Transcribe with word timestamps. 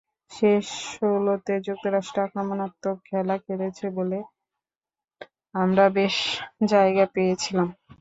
শেষ 0.31 0.65
ষোলোতে 0.91 1.53
যুক্তরাষ্ট্র 1.67 2.17
আক্রমণাত্মক 2.21 2.97
খেলা 3.07 3.35
খেলেছে 3.45 3.85
বলে 3.97 4.19
আমরা 5.55 5.85
বেশ 5.97 6.15
জায়গা 6.67 7.05
পেয়েছিলাম। 7.15 7.67